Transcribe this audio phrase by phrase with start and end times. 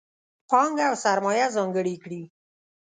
[0.49, 2.21] پانګه او سرمایه ځانګړې کړي.